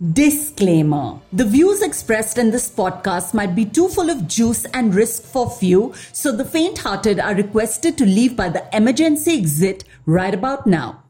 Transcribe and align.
Disclaimer 0.00 1.20
The 1.30 1.44
views 1.44 1.82
expressed 1.82 2.38
in 2.38 2.50
this 2.50 2.70
podcast 2.70 3.34
might 3.34 3.54
be 3.54 3.66
too 3.66 3.86
full 3.86 4.08
of 4.08 4.26
juice 4.26 4.64
and 4.72 4.94
risk 4.94 5.24
for 5.24 5.50
few, 5.50 5.92
so 6.10 6.32
the 6.32 6.42
faint 6.42 6.78
hearted 6.78 7.20
are 7.20 7.34
requested 7.34 7.98
to 7.98 8.06
leave 8.06 8.34
by 8.34 8.48
the 8.48 8.64
emergency 8.74 9.36
exit 9.36 9.84
right 10.06 10.32
about 10.32 10.66
now. 10.66 11.02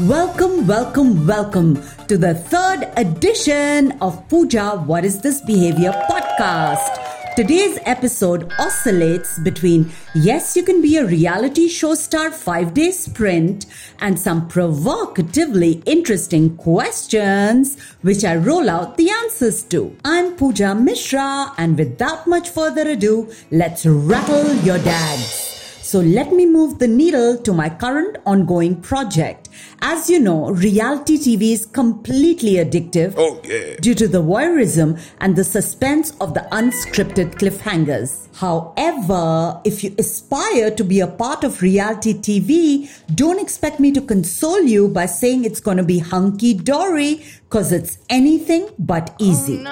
Welcome, 0.00 0.66
welcome, 0.66 1.26
welcome 1.26 1.82
to 2.08 2.16
the 2.16 2.32
third 2.34 2.90
edition 2.96 3.92
of 4.00 4.26
Pooja 4.30 4.78
What 4.86 5.04
is 5.04 5.20
This 5.20 5.42
Behavior 5.42 5.92
podcast. 6.08 7.05
Today's 7.36 7.78
episode 7.84 8.50
oscillates 8.58 9.38
between 9.40 9.92
yes, 10.14 10.56
you 10.56 10.62
can 10.62 10.80
be 10.80 10.96
a 10.96 11.04
reality 11.04 11.68
show 11.68 11.94
star 11.94 12.30
five 12.30 12.72
day 12.72 12.90
sprint 12.90 13.66
and 14.00 14.18
some 14.18 14.48
provocatively 14.48 15.82
interesting 15.84 16.56
questions, 16.56 17.78
which 18.00 18.24
I 18.24 18.36
roll 18.36 18.70
out 18.70 18.96
the 18.96 19.10
answers 19.10 19.62
to. 19.64 19.94
I'm 20.02 20.34
Pooja 20.36 20.74
Mishra, 20.74 21.52
and 21.58 21.76
without 21.76 22.26
much 22.26 22.48
further 22.48 22.88
ado, 22.88 23.30
let's 23.50 23.84
rattle 23.84 24.54
your 24.64 24.78
dads. 24.78 25.45
So 25.86 26.00
let 26.00 26.32
me 26.32 26.46
move 26.46 26.80
the 26.80 26.88
needle 26.88 27.38
to 27.38 27.52
my 27.52 27.68
current 27.68 28.16
ongoing 28.26 28.80
project. 28.82 29.48
As 29.80 30.10
you 30.10 30.18
know, 30.18 30.50
reality 30.50 31.16
TV 31.16 31.52
is 31.52 31.64
completely 31.64 32.54
addictive 32.54 33.14
Oh, 33.16 33.40
yeah. 33.44 33.76
due 33.80 33.94
to 33.94 34.08
the 34.08 34.20
voyeurism 34.20 34.98
and 35.20 35.36
the 35.36 35.44
suspense 35.44 36.10
of 36.20 36.34
the 36.34 36.40
unscripted 36.50 37.36
cliffhangers. 37.36 38.26
However, 38.34 39.60
if 39.64 39.84
you 39.84 39.94
aspire 39.96 40.72
to 40.72 40.82
be 40.82 40.98
a 40.98 41.06
part 41.06 41.44
of 41.44 41.62
reality 41.62 42.14
TV, 42.14 42.90
don't 43.14 43.40
expect 43.40 43.78
me 43.78 43.92
to 43.92 44.00
console 44.00 44.62
you 44.62 44.88
by 44.88 45.06
saying 45.06 45.44
it's 45.44 45.60
going 45.60 45.76
to 45.76 45.84
be 45.84 46.00
hunky 46.00 46.52
dory 46.52 47.22
because 47.48 47.70
it's 47.70 47.98
anything 48.10 48.68
but 48.76 49.14
easy. 49.20 49.58
Oh, 49.60 49.62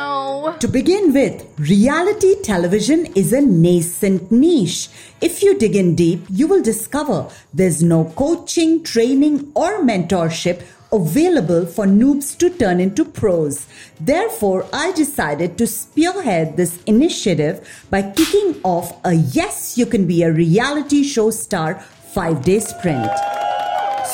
no. 0.52 0.56
To 0.60 0.69
begin 0.69 1.12
with, 1.12 1.44
reality 1.58 2.41
television 2.42 3.06
is 3.17 3.33
a 3.33 3.41
nascent 3.41 4.30
niche. 4.30 4.89
If 5.20 5.42
you 5.42 5.58
dig 5.58 5.74
in 5.74 5.96
deep, 5.96 6.03
you 6.28 6.47
will 6.47 6.62
discover 6.62 7.28
there's 7.52 7.83
no 7.83 8.05
coaching, 8.16 8.83
training, 8.83 9.52
or 9.55 9.83
mentorship 9.83 10.62
available 10.92 11.66
for 11.66 11.86
noobs 11.86 12.36
to 12.38 12.48
turn 12.50 12.80
into 12.80 13.05
pros. 13.05 13.66
Therefore, 14.00 14.66
I 14.72 14.92
decided 14.92 15.58
to 15.58 15.66
spearhead 15.66 16.56
this 16.56 16.78
initiative 16.84 17.66
by 17.91 18.02
kicking 18.02 18.61
off 18.62 18.94
a 19.05 19.14
Yes, 19.14 19.77
You 19.77 19.86
Can 19.86 20.06
Be 20.06 20.22
a 20.22 20.33
Reality 20.33 21.02
Show 21.02 21.30
Star 21.30 21.80
five 22.14 22.44
day 22.44 22.61
sprint. 22.61 23.11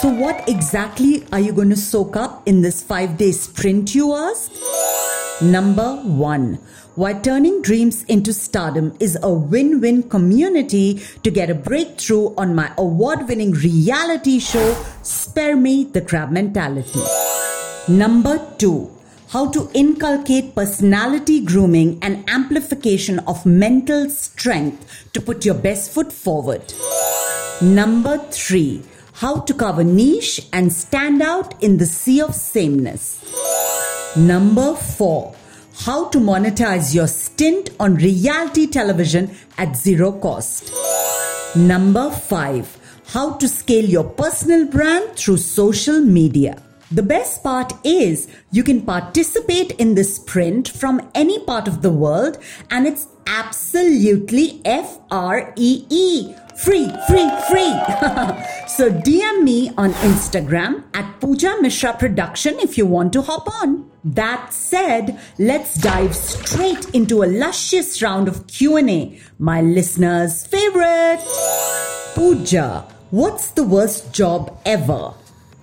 So, 0.00 0.08
what 0.08 0.48
exactly 0.48 1.26
are 1.32 1.40
you 1.40 1.52
going 1.52 1.68
to 1.70 1.76
soak 1.76 2.16
up 2.16 2.48
in 2.48 2.62
this 2.62 2.82
five 2.82 3.18
day 3.18 3.32
sprint, 3.32 3.94
you 3.94 4.14
ask? 4.14 4.50
Number 5.42 5.96
one, 5.96 6.58
why 6.96 7.14
turning 7.14 7.62
dreams 7.62 8.02
into 8.04 8.30
stardom 8.34 8.94
is 9.00 9.18
a 9.22 9.32
win 9.32 9.80
win 9.80 10.02
community 10.02 11.00
to 11.22 11.30
get 11.30 11.48
a 11.48 11.54
breakthrough 11.54 12.34
on 12.36 12.54
my 12.54 12.70
award 12.76 13.26
winning 13.26 13.52
reality 13.52 14.38
show, 14.38 14.74
Spare 15.02 15.56
Me 15.56 15.84
the 15.84 16.02
Crab 16.02 16.30
Mentality. 16.30 17.00
Number 17.88 18.38
two, 18.58 18.94
how 19.28 19.50
to 19.50 19.70
inculcate 19.72 20.54
personality 20.54 21.40
grooming 21.42 21.98
and 22.02 22.28
amplification 22.28 23.20
of 23.20 23.46
mental 23.46 24.10
strength 24.10 25.08
to 25.14 25.22
put 25.22 25.46
your 25.46 25.54
best 25.54 25.90
foot 25.90 26.12
forward. 26.12 26.74
Number 27.62 28.18
three, 28.30 28.82
how 29.14 29.40
to 29.40 29.54
cover 29.54 29.84
niche 29.84 30.46
and 30.52 30.70
stand 30.70 31.22
out 31.22 31.62
in 31.62 31.78
the 31.78 31.86
sea 31.86 32.20
of 32.20 32.34
sameness. 32.34 33.24
Number 34.16 34.74
four, 34.74 35.36
how 35.84 36.08
to 36.08 36.18
monetize 36.18 36.92
your 36.92 37.06
stint 37.06 37.70
on 37.78 37.94
reality 37.94 38.66
television 38.66 39.30
at 39.56 39.76
zero 39.76 40.10
cost. 40.10 40.72
Number 41.54 42.10
five, 42.10 42.76
how 43.06 43.34
to 43.34 43.46
scale 43.46 43.84
your 43.84 44.02
personal 44.02 44.66
brand 44.66 45.16
through 45.16 45.36
social 45.36 46.00
media. 46.00 46.60
The 46.90 47.04
best 47.04 47.44
part 47.44 47.72
is 47.86 48.26
you 48.50 48.64
can 48.64 48.82
participate 48.82 49.72
in 49.78 49.94
this 49.94 50.16
sprint 50.16 50.68
from 50.68 51.08
any 51.14 51.44
part 51.44 51.68
of 51.68 51.80
the 51.80 51.92
world 51.92 52.36
and 52.68 52.88
it's 52.88 53.06
absolutely 53.28 54.60
F 54.64 54.98
R 55.12 55.54
E 55.54 55.86
E. 55.88 56.34
Free, 56.62 56.90
free, 57.08 57.30
free. 57.48 57.72
so 58.68 58.90
DM 58.90 59.42
me 59.44 59.70
on 59.78 59.92
Instagram 60.04 60.84
at 60.92 61.18
Pooja 61.18 61.56
Mishra 61.62 61.94
Production 61.94 62.60
if 62.60 62.76
you 62.76 62.84
want 62.84 63.14
to 63.14 63.22
hop 63.22 63.48
on. 63.62 63.90
That 64.04 64.52
said, 64.52 65.18
let's 65.38 65.76
dive 65.76 66.14
straight 66.14 66.90
into 66.90 67.22
a 67.22 67.32
luscious 67.32 68.02
round 68.02 68.28
of 68.28 68.46
Q&A, 68.46 69.18
my 69.38 69.62
listeners' 69.62 70.46
favorite. 70.46 71.24
Pooja, 72.14 72.86
what's 73.10 73.52
the 73.52 73.64
worst 73.64 74.12
job 74.12 74.60
ever? 74.66 75.14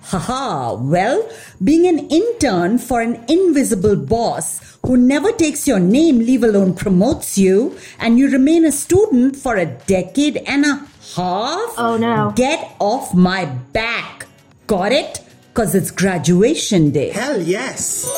Haha, 0.08 0.72
well, 0.72 1.28
being 1.62 1.86
an 1.86 2.08
intern 2.08 2.78
for 2.78 3.02
an 3.02 3.22
invisible 3.28 3.94
boss 3.94 4.78
who 4.86 4.96
never 4.96 5.32
takes 5.32 5.68
your 5.68 5.78
name, 5.78 6.20
leave 6.20 6.42
alone 6.42 6.72
promotes 6.72 7.36
you, 7.36 7.76
and 7.98 8.18
you 8.18 8.30
remain 8.30 8.64
a 8.64 8.72
student 8.72 9.36
for 9.36 9.56
a 9.56 9.66
decade 9.66 10.38
and 10.46 10.64
a 10.64 10.76
half? 11.14 11.74
Oh, 11.76 11.98
no. 12.00 12.32
Get 12.34 12.74
off 12.78 13.12
my 13.12 13.44
back. 13.44 14.26
Got 14.66 14.92
it? 14.92 15.20
Because 15.52 15.74
it's 15.74 15.90
graduation 15.90 16.90
day. 16.90 17.10
Hell 17.10 17.42
yes. 17.42 18.08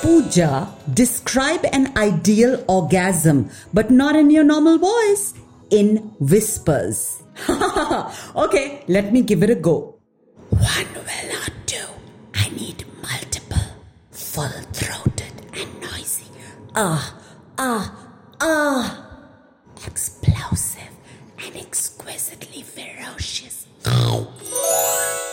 Pooja, 0.00 0.72
describe 0.94 1.66
an 1.74 1.92
ideal 1.98 2.64
orgasm, 2.68 3.50
but 3.74 3.90
not 3.90 4.16
in 4.16 4.30
your 4.30 4.44
normal 4.44 4.78
voice, 4.78 5.34
in 5.70 5.96
whispers. 6.20 7.22
okay, 8.34 8.82
let 8.88 9.12
me 9.12 9.20
give 9.20 9.42
it 9.42 9.50
a 9.50 9.54
go. 9.54 9.98
One 10.50 10.86
will 10.94 11.32
not 11.32 11.52
do. 11.66 11.84
I 12.34 12.48
need 12.50 12.84
multiple, 13.02 13.58
full 14.10 14.48
throated 14.72 15.32
and 15.52 15.80
noisy. 15.80 16.24
Ah, 16.80 17.12
ah, 17.58 17.92
ah. 18.40 19.04
Explosive 19.84 20.94
and 21.44 21.56
exquisitely 21.56 22.62
ferocious. 22.62 23.66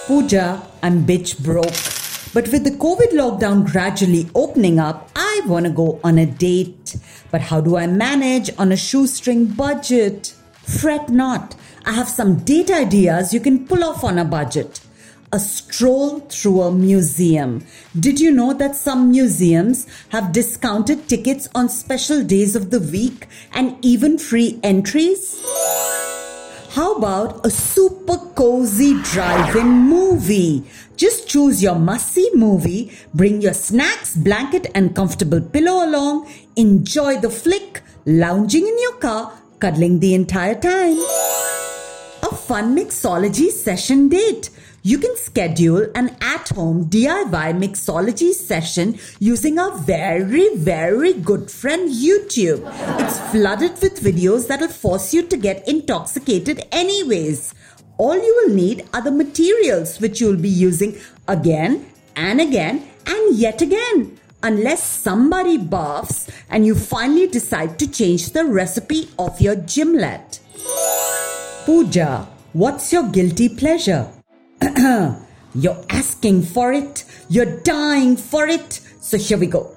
Pooja, 0.07 0.65
I'm 0.81 1.05
bitch 1.05 1.37
broke. 1.43 1.77
But 2.33 2.51
with 2.51 2.63
the 2.63 2.71
COVID 2.71 3.11
lockdown 3.13 3.63
gradually 3.71 4.27
opening 4.33 4.79
up, 4.79 5.11
I 5.15 5.41
want 5.45 5.67
to 5.67 5.71
go 5.71 5.99
on 6.03 6.17
a 6.17 6.25
date. 6.25 6.95
But 7.29 7.41
how 7.41 7.61
do 7.61 7.77
I 7.77 7.85
manage 7.85 8.49
on 8.57 8.71
a 8.71 8.77
shoestring 8.77 9.45
budget? 9.45 10.33
Fret 10.63 11.09
not. 11.09 11.53
I 11.85 11.91
have 11.91 12.09
some 12.09 12.39
date 12.39 12.71
ideas 12.71 13.35
you 13.35 13.39
can 13.39 13.67
pull 13.67 13.83
off 13.83 14.03
on 14.03 14.17
a 14.17 14.25
budget. 14.25 14.79
A 15.35 15.39
stroll 15.39 16.21
through 16.29 16.61
a 16.61 16.71
museum. 16.71 17.65
Did 17.99 18.21
you 18.21 18.31
know 18.31 18.53
that 18.53 18.73
some 18.73 19.11
museums 19.11 19.85
have 20.07 20.31
discounted 20.31 21.09
tickets 21.09 21.49
on 21.53 21.67
special 21.67 22.23
days 22.23 22.55
of 22.55 22.69
the 22.69 22.79
week 22.79 23.27
and 23.51 23.75
even 23.81 24.17
free 24.17 24.61
entries? 24.63 25.43
How 26.69 26.95
about 26.95 27.45
a 27.45 27.49
super 27.49 28.15
cozy 28.33 28.93
drive-in 29.01 29.67
movie? 29.67 30.63
Just 30.95 31.27
choose 31.27 31.61
your 31.61 31.75
must-see 31.75 32.31
movie, 32.33 32.97
bring 33.13 33.41
your 33.41 33.53
snacks, 33.53 34.15
blanket 34.15 34.67
and 34.73 34.95
comfortable 34.95 35.41
pillow 35.41 35.85
along, 35.85 36.31
enjoy 36.55 37.19
the 37.19 37.29
flick, 37.29 37.81
lounging 38.05 38.65
in 38.65 38.79
your 38.79 38.95
car, 38.99 39.33
cuddling 39.59 39.99
the 39.99 40.13
entire 40.13 40.55
time. 40.55 40.97
A 42.23 42.33
fun 42.33 42.73
mixology 42.73 43.49
session 43.49 44.07
date. 44.07 44.49
You 44.85 44.99
can 44.99 45.17
schedule 45.17 45.87
an 45.95 46.15
at-home 46.21 46.91
DIY 46.91 47.57
mixology 47.57 48.33
session 48.33 48.99
using 49.17 49.57
our 49.57 49.75
very, 49.79 50.55
very 50.57 51.13
good 51.13 51.49
friend 51.49 51.89
YouTube. 51.89 52.61
It's 52.99 53.17
flooded 53.31 53.81
with 53.81 53.99
videos 53.99 54.47
that'll 54.47 54.67
force 54.67 55.11
you 55.11 55.23
to 55.23 55.37
get 55.37 55.67
intoxicated 55.67 56.67
anyways. 56.71 57.55
All 57.97 58.13
you 58.15 58.43
will 58.43 58.53
need 58.53 58.87
are 58.93 59.01
the 59.01 59.09
materials 59.09 59.99
which 59.99 60.21
you'll 60.21 60.37
be 60.37 60.49
using 60.49 60.99
again 61.27 61.89
and 62.15 62.39
again 62.39 62.87
and 63.07 63.35
yet 63.35 63.63
again. 63.63 64.19
Unless 64.43 64.83
somebody 64.83 65.57
barfs 65.57 66.29
and 66.47 66.63
you 66.63 66.75
finally 66.75 67.25
decide 67.25 67.79
to 67.79 67.89
change 67.89 68.33
the 68.33 68.45
recipe 68.45 69.09
of 69.17 69.41
your 69.41 69.55
gimlet. 69.55 70.41
Pooja, 71.65 72.27
what's 72.53 72.93
your 72.93 73.09
guilty 73.09 73.49
pleasure? 73.49 74.14
You're 75.55 75.85
asking 75.89 76.43
for 76.43 76.73
it. 76.73 77.05
You're 77.29 77.59
dying 77.61 78.17
for 78.17 78.47
it. 78.47 78.81
So 78.99 79.17
here 79.17 79.37
we 79.37 79.47
go. 79.47 79.71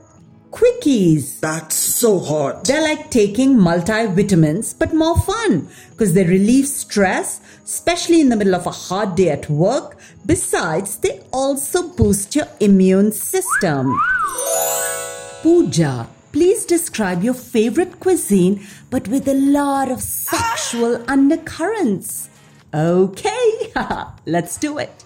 quickies. 0.50 1.40
That's 1.40 1.76
so 1.76 2.18
hot. 2.18 2.64
They're 2.64 2.82
like 2.82 3.10
taking 3.10 3.56
multivitamins, 3.56 4.76
but 4.78 4.94
more 4.94 5.16
fun 5.18 5.68
because 5.90 6.14
they 6.14 6.24
relieve 6.24 6.66
stress, 6.66 7.40
especially 7.64 8.20
in 8.20 8.28
the 8.28 8.36
middle 8.36 8.54
of 8.54 8.66
a 8.66 8.70
hard 8.70 9.14
day 9.14 9.28
at 9.30 9.48
work. 9.48 9.98
Besides, 10.26 10.96
they 10.98 11.20
also 11.32 11.88
boost 11.88 12.34
your 12.34 12.48
immune 12.60 13.12
system. 13.12 13.94
Pooja, 15.42 16.08
please 16.32 16.64
describe 16.64 17.22
your 17.22 17.34
favorite 17.34 18.00
cuisine, 18.00 18.66
but 18.90 19.06
with 19.08 19.28
a 19.28 19.34
lot 19.34 19.90
of 19.90 20.02
sexual 20.02 21.04
undercurrents. 21.08 22.28
Okay, 22.74 23.72
let's 24.26 24.58
do 24.58 24.78
it. 24.78 25.04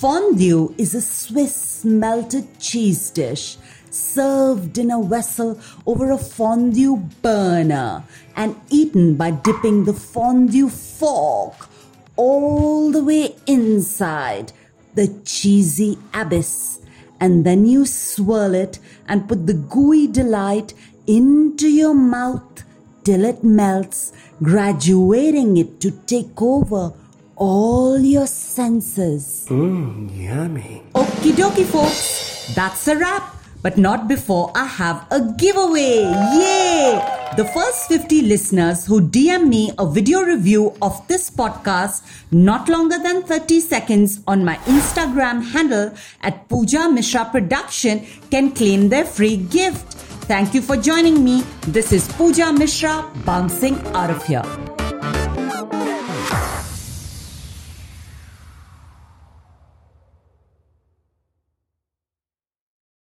Fondue 0.00 0.74
is 0.76 0.94
a 0.94 1.00
Swiss 1.00 1.82
melted 1.84 2.60
cheese 2.60 3.10
dish 3.10 3.56
served 3.90 4.78
in 4.78 4.90
a 4.90 5.02
vessel 5.02 5.58
over 5.86 6.10
a 6.10 6.18
fondue 6.18 6.96
burner 7.22 8.04
and 8.36 8.54
eaten 8.68 9.16
by 9.16 9.30
dipping 9.30 9.84
the 9.84 9.92
fondue 9.92 10.68
fork 10.68 11.68
all 12.16 12.90
the 12.92 13.02
way 13.02 13.34
inside 13.46 14.52
the 14.94 15.08
cheesy 15.24 15.98
abyss. 16.12 16.80
And 17.18 17.44
then 17.44 17.66
you 17.66 17.86
swirl 17.86 18.54
it 18.54 18.78
and 19.08 19.28
put 19.28 19.46
the 19.46 19.54
gooey 19.54 20.06
delight 20.06 20.74
into 21.06 21.66
your 21.68 21.94
mouth 21.94 22.64
till 23.04 23.24
it 23.24 23.42
melts, 23.42 24.12
graduating 24.42 25.56
it 25.56 25.80
to 25.80 25.90
take 26.06 26.40
over 26.40 26.92
all 27.36 27.98
your 27.98 28.26
senses. 28.26 29.46
Mmm, 29.48 30.10
yummy. 30.12 30.82
Okie 30.94 31.32
dokie, 31.32 31.64
folks. 31.64 32.54
That's 32.54 32.86
a 32.88 32.96
wrap. 32.96 33.36
But 33.62 33.76
not 33.76 34.08
before 34.08 34.50
I 34.54 34.64
have 34.64 35.06
a 35.10 35.20
giveaway. 35.36 36.00
Yay! 36.32 36.96
The 37.36 37.44
first 37.44 37.88
50 37.88 38.22
listeners 38.22 38.86
who 38.86 39.02
DM 39.02 39.48
me 39.48 39.70
a 39.78 39.86
video 39.86 40.22
review 40.22 40.74
of 40.80 41.06
this 41.08 41.30
podcast 41.30 42.02
not 42.32 42.70
longer 42.70 42.96
than 42.98 43.22
30 43.22 43.60
seconds 43.60 44.20
on 44.26 44.46
my 44.46 44.56
Instagram 44.64 45.42
handle 45.52 45.92
at 46.22 46.48
Pooja 46.48 46.88
Mishra 46.88 47.26
Production 47.30 48.06
can 48.30 48.50
claim 48.52 48.88
their 48.88 49.04
free 49.04 49.36
gift. 49.36 50.09
Thank 50.30 50.54
you 50.54 50.62
for 50.62 50.76
joining 50.76 51.24
me. 51.24 51.42
This 51.66 51.90
is 51.90 52.06
Pooja 52.12 52.52
Mishra 52.52 53.04
bouncing 53.24 53.76
out 53.96 54.10
of 54.10 54.24
here. 54.24 54.44